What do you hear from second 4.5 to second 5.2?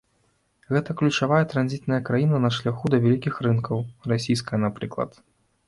напрыклад.